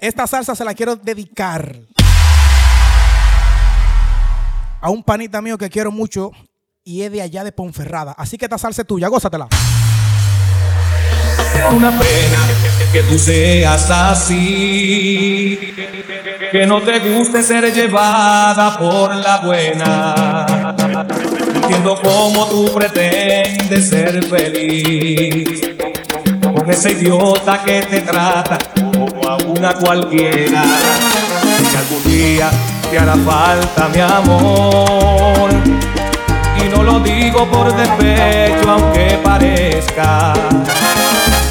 [0.00, 1.74] Esta salsa se la quiero dedicar
[4.80, 6.32] a un panita mío que quiero mucho
[6.84, 8.12] y es de allá de Ponferrada.
[8.12, 9.48] Así que esta salsa es tuya, gózatela.
[11.74, 12.38] Una pena
[12.92, 15.74] que tú seas así,
[16.52, 20.76] que no te guste ser llevada por la buena.
[21.54, 25.60] Entiendo cómo tú pretendes ser feliz
[26.42, 28.58] con ese idiota que te trata
[29.26, 30.62] a una cualquiera.
[31.70, 32.50] Que algún día
[32.90, 35.50] te hará falta mi amor.
[36.62, 40.32] Y no lo digo por despecho, aunque parezca.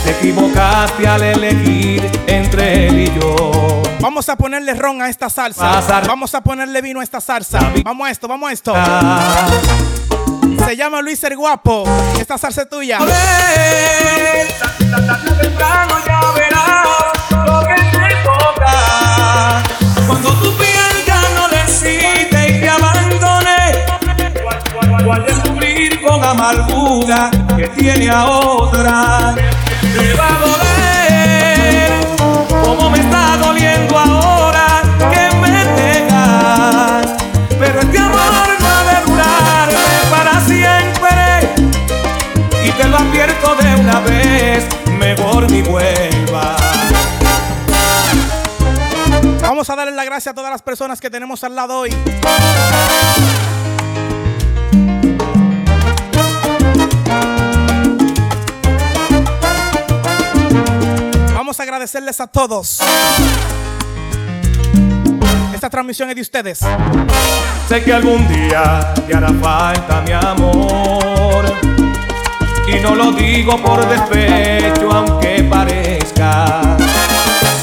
[0.04, 3.82] Te equivocaste al elegir entre él y yo.
[4.00, 5.82] Vamos a ponerle ron a esta salsa.
[6.08, 7.60] Vamos a ponerle vino a esta salsa.
[7.84, 8.74] Vamos a esto, vamos a esto.
[10.66, 11.84] Se llama Luis el Guapo.
[12.20, 13.00] Esta salsa es tuya.
[15.40, 16.95] temprano ya verás
[25.06, 29.36] cual descubrir con amargura que tiene a otra.
[29.36, 31.92] Te va a doler
[32.64, 37.24] como me está doliendo ahora que me dejas.
[37.60, 41.54] Pero este amor no ha de durarme para siempre.
[42.66, 46.56] Y te lo advierto de una vez, mejor ni vuelva.
[49.42, 51.96] Vamos a darle la gracia a todas las personas que tenemos al lado hoy.
[61.86, 62.80] Agradecerles a todos.
[65.54, 66.60] Esta transmisión es de ustedes.
[67.70, 71.46] Sé que algún día te hará falta mi amor.
[72.68, 76.76] Y no lo digo por despecho, aunque parezca.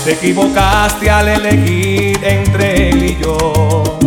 [0.05, 3.99] Te equivocaste al elegir entre él y yo.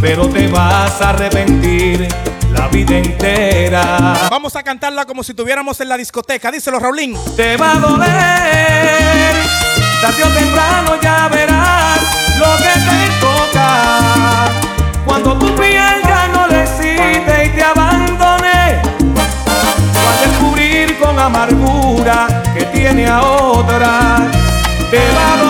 [0.00, 2.06] Pero te vas a arrepentir
[2.58, 4.28] la vida entera.
[4.30, 6.50] Vamos a cantarla como si estuviéramos en la discoteca.
[6.50, 7.16] Díselo, Raulín.
[7.36, 9.34] Te va a doler.
[10.02, 12.00] Tarde o temprano ya verás
[12.38, 13.68] lo que te toca.
[15.04, 18.82] Cuando tu piel ya no decide y te abandone.
[20.08, 24.18] Al descubrir con amargura que tiene a otra.
[24.90, 25.47] Te va a doler.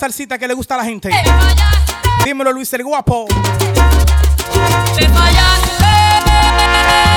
[0.00, 1.10] Salsita que le gusta a la gente.
[2.24, 3.26] Dímelo, Luis el Guapo.
[4.96, 7.09] Me fallaste.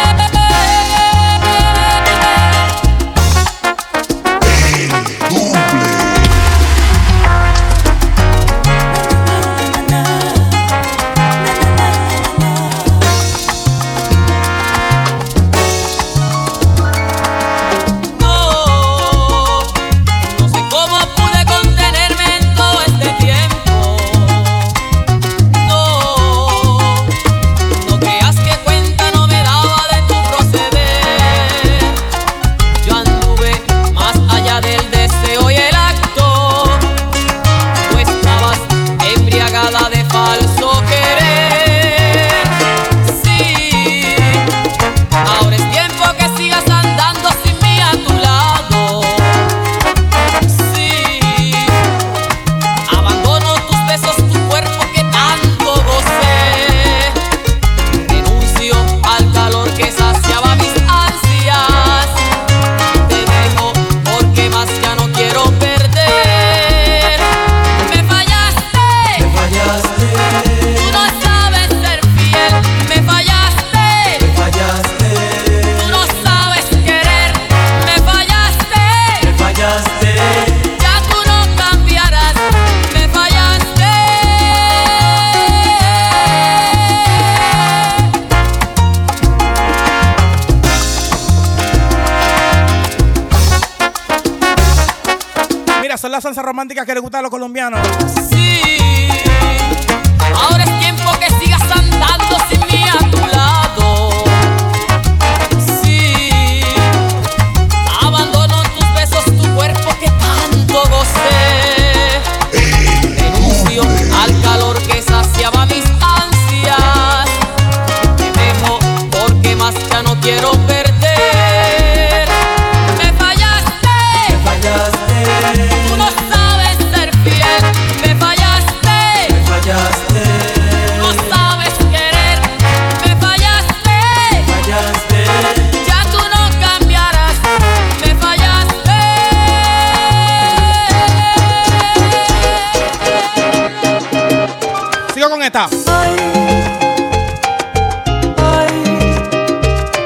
[96.13, 97.79] Las salsas románticas que le gustan a los colombianos.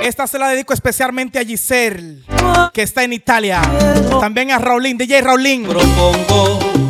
[0.03, 2.23] Esta se la dedico especialmente a Giselle,
[2.73, 3.61] que está en Italia.
[4.19, 5.63] También a Raulín, DJ Raulín.
[5.63, 6.86] Propongo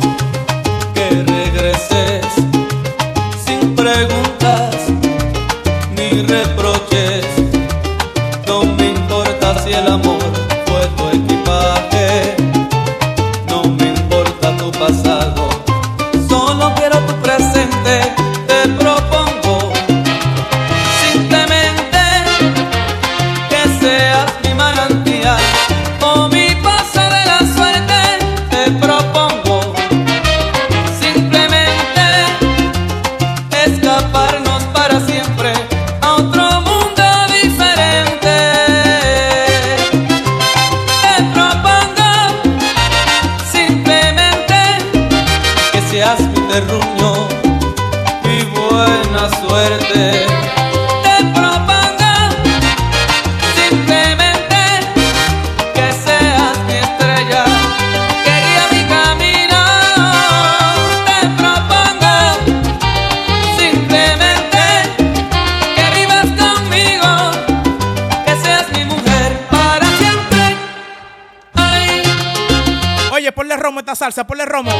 [73.28, 74.70] Oye, ponle romo a esta salsa, ponle romo.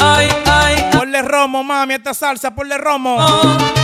[0.00, 3.16] ay, ay, Ponle romo, mami, a esta salsa, ponle romo.
[3.18, 3.79] oh.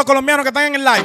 [0.00, 1.04] Los colombianos que están en el live.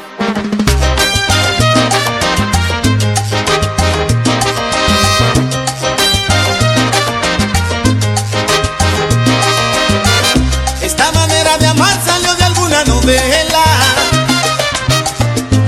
[10.81, 13.63] Esta manera de amar salió de alguna novela.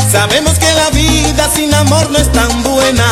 [0.09, 3.07] Sabemos que la vida sin amor no es tan buena.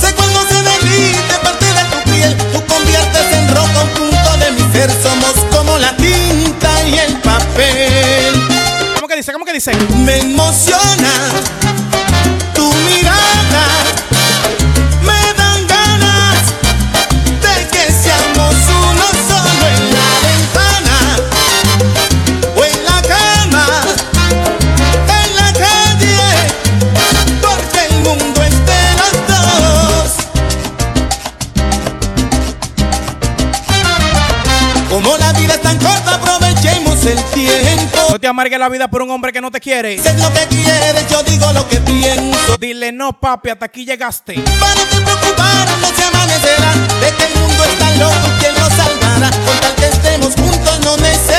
[0.00, 4.52] Sé cuando se derrite parte de tu piel, tú conviertes en roca un punto de
[4.52, 4.88] mi ser.
[5.02, 7.83] Somos como la tinta y el papel.
[10.04, 11.30] Me emociona
[38.34, 39.94] amargue la vida por un hombre que no te quiere.
[39.94, 42.56] Es lo que quieres, yo digo lo que pienso.
[42.58, 44.34] Dile no, papi, hasta aquí llegaste.
[44.34, 49.30] Para te preocuparas, no se amanecerá De que el mundo está loco, ¿quién nos salvará?
[49.30, 51.33] Con tal que estemos juntos no necesitamos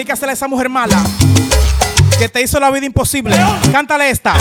[0.00, 0.98] dedícasela a esa mujer mala
[2.18, 3.36] que te hizo la vida imposible.
[3.70, 4.34] Cántale esta.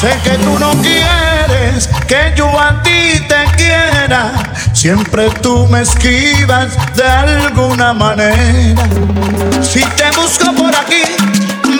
[0.00, 4.32] Sé que tú no quieres que yo a ti te quiera.
[4.72, 8.82] Siempre tú me esquivas de alguna manera.
[9.62, 11.02] Si te busco por aquí,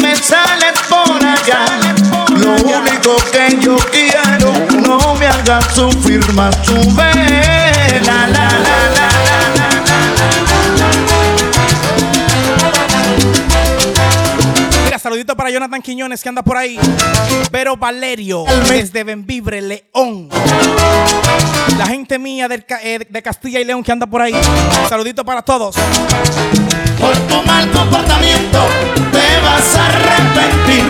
[0.01, 1.67] me sales por allá.
[2.37, 4.53] Lo único que yo quiero,
[4.87, 8.56] no me hagas sufrir más tu vela.
[15.07, 16.77] saludito para Jonathan Quiñones que anda por ahí.
[17.53, 20.29] Pero Valerio, desde Benvibre, León.
[21.79, 22.49] La gente mía
[22.83, 24.35] eh, de Castilla y León que anda por ahí.
[24.89, 25.77] Saludito para todos.
[27.01, 28.67] Por tu mal comportamiento
[29.13, 30.85] te vas a arrepentir.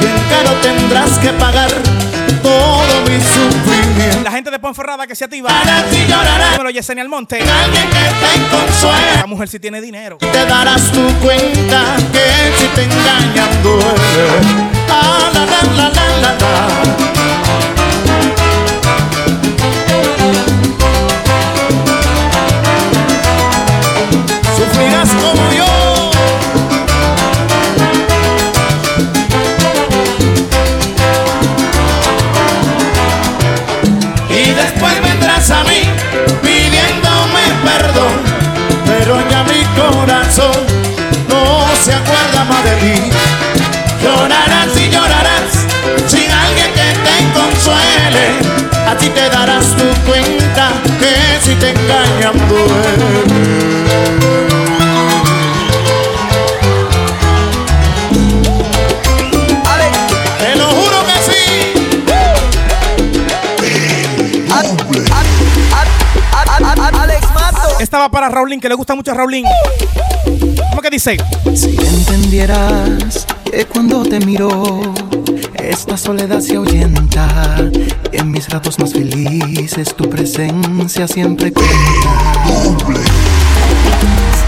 [0.00, 1.70] Bien caro tendrás que pagar
[2.42, 4.22] todo mi sufrimiento.
[4.24, 5.50] La gente de Ponferrada que se activa.
[5.90, 7.36] Si Dímelo, Yesenia Almonte.
[7.36, 9.20] Alguien que te consuela.
[9.20, 10.16] La mujer si tiene dinero.
[10.16, 12.31] Te darás tu cuenta que
[67.92, 69.44] esta va para Raulín, que le gusta mucho a Raulín.
[70.70, 71.18] ¿Cómo que dice?
[71.54, 74.94] Si entendieras que cuando te miro,
[75.62, 77.58] esta soledad se ahuyenta.
[78.10, 81.74] Y en mis ratos más felices, tu presencia siempre cuenta.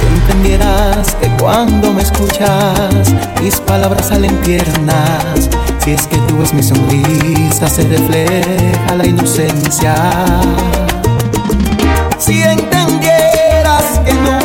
[0.01, 5.51] Si entendieras que cuando me escuchas, mis palabras salen tiernas.
[5.85, 9.95] Si es que tú ves mi sonrisa, se refleja la inocencia.
[12.19, 12.43] Si
[14.05, 14.44] que no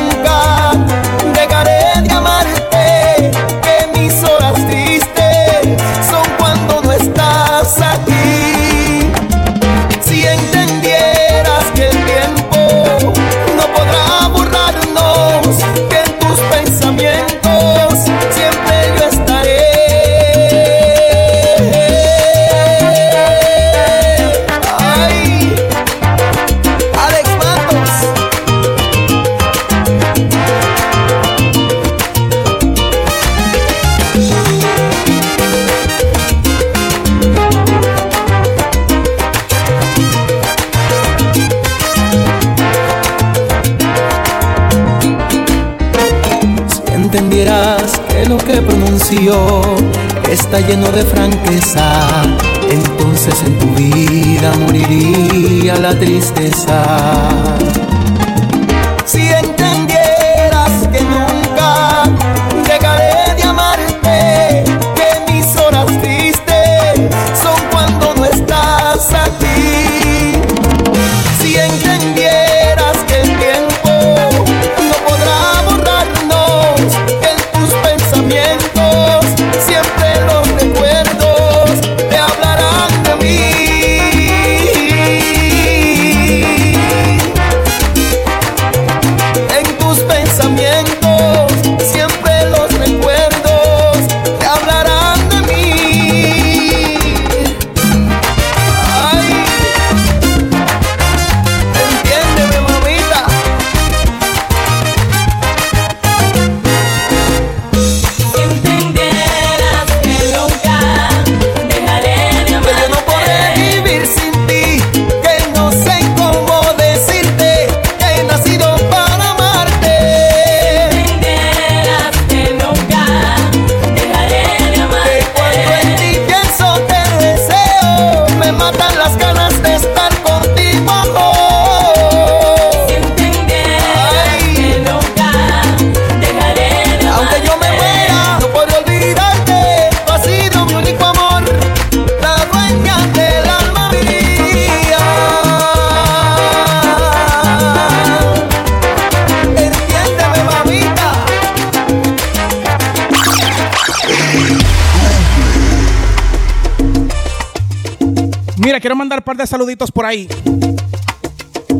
[158.79, 160.27] quiero mandar un par de saluditos por ahí.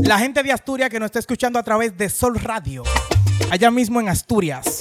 [0.03, 2.83] La gente de Asturias que nos está escuchando a través de Sol Radio,
[3.51, 4.77] allá mismo en Asturias.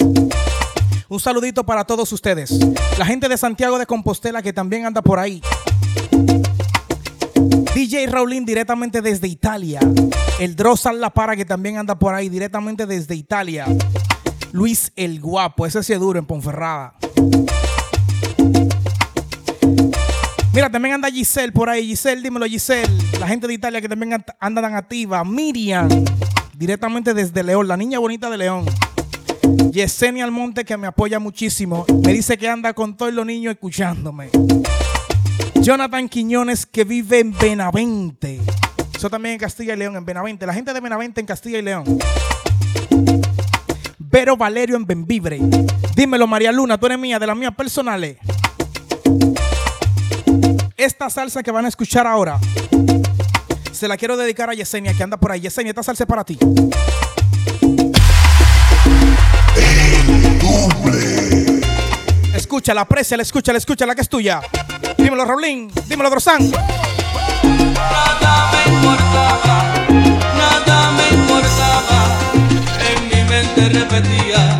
[1.07, 2.51] Un saludito para todos ustedes.
[2.97, 5.41] La gente de Santiago de Compostela que también anda por ahí.
[7.73, 9.79] DJ Raulín directamente desde Italia.
[10.39, 13.65] El Drosal La Para que también anda por ahí directamente desde Italia.
[14.51, 16.95] Luis el Guapo, ese sí es duro en Ponferrada.
[20.53, 21.87] Mira, también anda Giselle por ahí.
[21.87, 22.89] Giselle, dímelo, Giselle.
[23.19, 25.23] La gente de Italia que también anda- tan activa.
[25.23, 25.87] Miriam,
[26.55, 28.65] directamente desde León, la niña bonita de León.
[29.71, 31.85] Yesenia Almonte, que me apoya muchísimo.
[32.03, 34.29] Me dice que anda con todos los niños escuchándome.
[35.61, 38.39] Jonathan Quiñones, que vive en Benavente.
[38.95, 40.45] Eso también en Castilla y León, en Benavente.
[40.45, 41.85] La gente de Benavente en Castilla y León.
[43.99, 45.39] Vero Valerio en Benvibre.
[45.95, 48.17] Dímelo, María Luna, tú eres mía, de las mías personales.
[50.79, 52.39] Esta salsa que van a escuchar ahora,
[53.73, 55.41] se la quiero dedicar a Yesenia, que anda por ahí.
[55.41, 56.39] Yesenia, esta salsa es para ti.
[62.33, 64.39] Escúchala, apreciala, escúchala, escúchala, que es tuya.
[64.97, 65.69] Dímelo, Raulín.
[65.85, 66.49] Dímelo, Drosán.
[66.49, 69.73] Nada me importaba,
[70.37, 72.07] nada me importaba.
[72.89, 74.58] En mi mente repetía,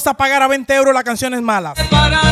[0.00, 1.74] vamos a pagar a 20 euros las canciones malas.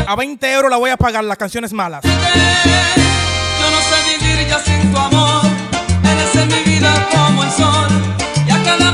[0.07, 2.03] A 20 euros la voy a pagar las canciones malas.
[2.03, 5.43] Yo no sé vivir ya sin tu amor.
[6.03, 7.89] Eres en mi vida como el sol.
[8.47, 8.91] Y a cada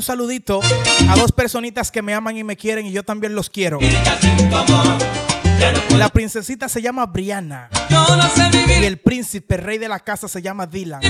[0.00, 0.62] un saludito
[1.10, 3.78] a dos personitas que me aman y me quieren y yo también los quiero.
[5.98, 7.68] La princesita se llama Brianna
[8.80, 11.02] y el príncipe rey de la casa se llama Dylan.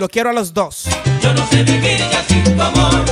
[0.00, 0.88] Lo quiero a los dos.
[1.22, 3.04] Yo no sé vivir ya sin tu amor,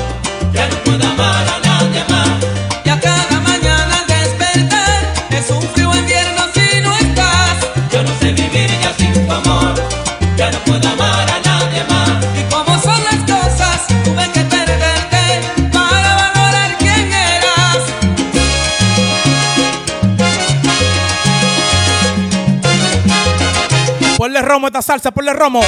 [0.53, 2.31] ya no puedo amar a nadie más.
[2.85, 7.69] Y a cada mañana al despertar es un frío invierno si no estás.
[7.93, 9.75] Yo no sé vivir ya sin tu amor,
[10.37, 11.44] ya no puedo amar a nadie
[24.35, 25.61] Ponle romo esta salsa, ponle romo.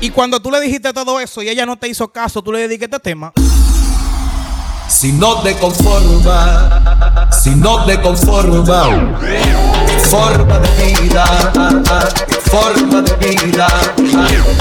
[0.00, 2.58] Y cuando tú le dijiste todo eso y ella no te hizo caso, tú le
[2.58, 3.32] dediqué este tema.
[4.88, 8.84] Si no te conforma, si no te conforma,
[10.08, 11.24] forma de vida,
[12.50, 13.66] forma de vida,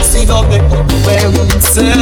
[0.04, 1.94] si no te convence,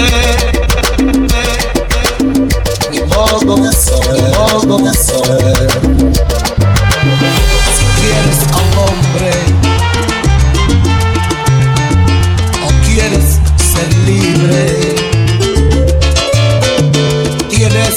[2.91, 5.69] ni modo de ser, modo de ser.
[7.75, 8.62] Si quieres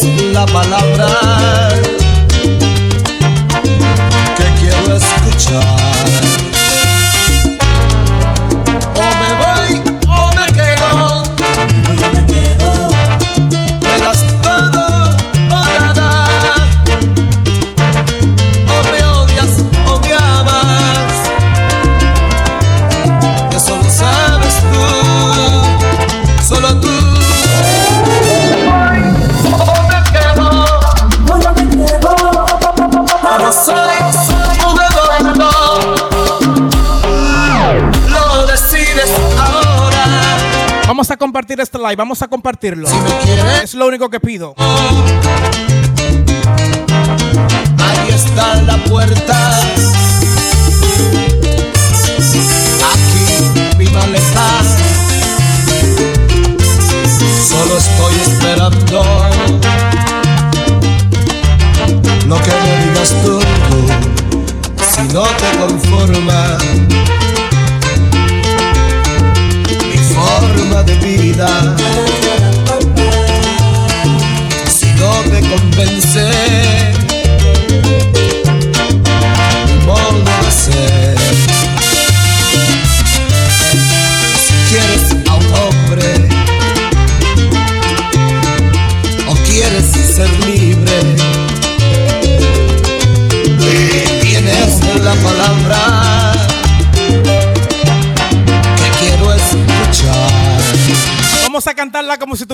[0.04, 1.08] la palabra
[4.36, 6.25] que quiero escuchar.
[41.88, 42.88] Live, vamos a compartirlo.
[43.62, 44.54] Es lo único que pido.
[47.78, 49.85] Ahí está la puerta.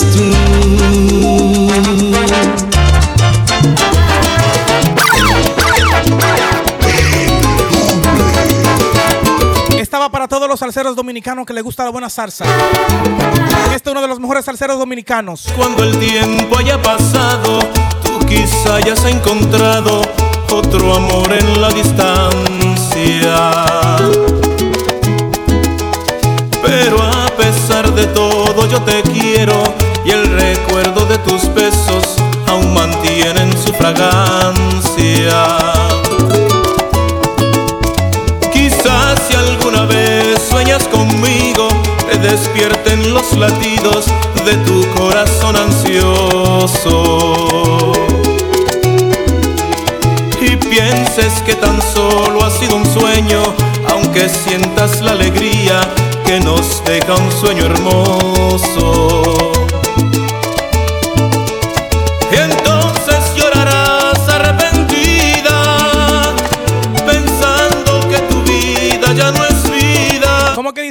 [0.00, 0.22] tú
[9.78, 12.46] Estaba para todos los salseros dominicanos que les gusta la buena salsa.
[13.74, 15.46] Este es uno de los mejores salseros dominicanos.
[15.54, 17.58] Cuando el tiempo haya pasado,
[18.02, 20.00] tú quizá hayas encontrado
[20.50, 23.36] otro amor en la distancia.
[26.62, 29.81] Pero a pesar de todo yo te quiero
[31.12, 32.16] de tus besos
[32.48, 35.46] aún mantienen su fragancia.
[38.50, 41.68] Quizás si alguna vez sueñas conmigo,
[42.10, 44.06] te despierten los latidos
[44.46, 47.02] de tu corazón ansioso.
[50.40, 53.42] Y pienses que tan solo ha sido un sueño,
[53.90, 55.80] aunque sientas la alegría
[56.24, 59.61] que nos deja un sueño hermoso.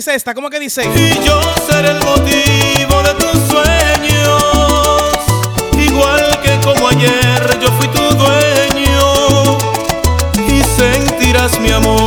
[0.02, 0.34] Dice esta?
[0.34, 0.82] ¿Cómo que dice?
[0.96, 5.14] Y yo seré el motivo de tus sueños,
[5.78, 9.60] igual que como ayer yo fui tu dueño.
[10.48, 12.01] Y sentirás mi amor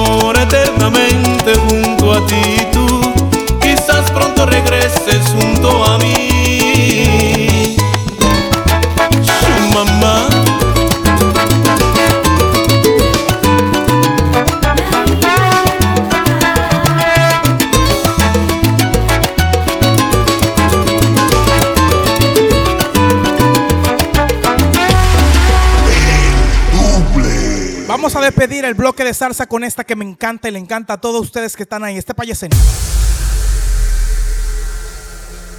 [28.05, 30.93] Vamos a despedir el bloque de salsa con esta que me encanta y le encanta
[30.93, 31.97] a todos ustedes que están ahí.
[31.97, 32.51] Este payasén.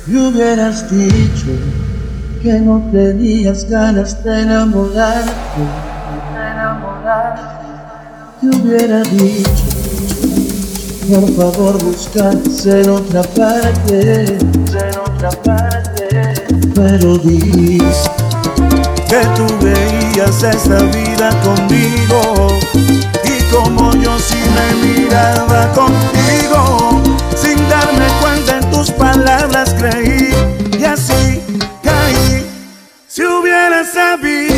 [0.06, 1.48] Me hubieras dicho
[2.44, 5.32] que no tenías ganas de enamorarte.
[6.36, 7.42] De enamorarte.
[8.42, 9.50] Te hubiera dicho,
[11.10, 16.46] por favor buscas en otra parte, en otra parte.
[16.76, 18.35] Pero dices
[19.08, 22.48] que tú veías esta vida conmigo.
[23.24, 27.02] Y como yo sí me miraba contigo
[27.36, 30.30] sin darme cuenta en tus palabras creí
[30.80, 31.42] y así
[31.84, 32.46] caí.
[33.08, 34.55] Si hubiera sabido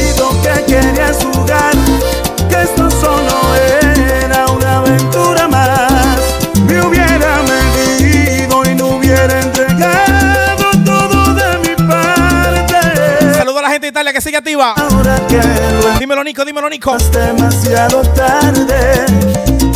[14.17, 14.73] que sigue activa.
[14.75, 16.95] ahora que lo Dímelo, Nico, dímelo, Nico.
[16.95, 19.05] es demasiado tarde,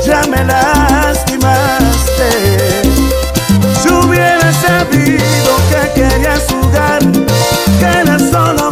[0.04, 1.62] ya me lastimaste.
[3.84, 7.02] Si hubiera sabido que querías jugar,
[7.80, 8.71] que eras solo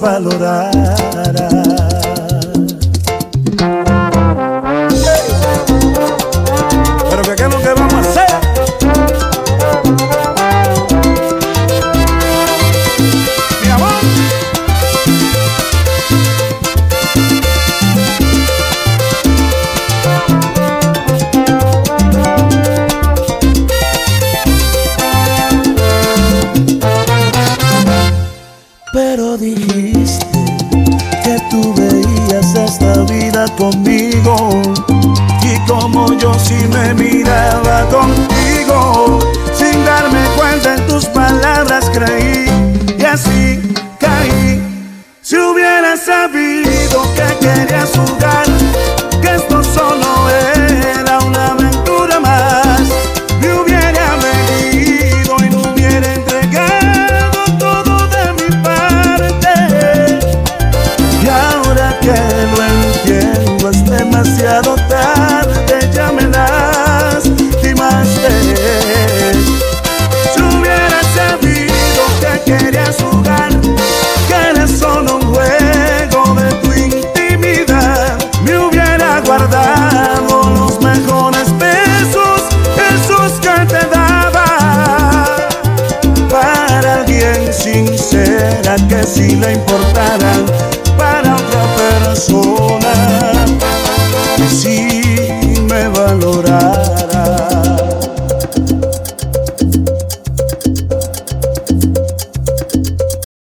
[0.00, 1.79] los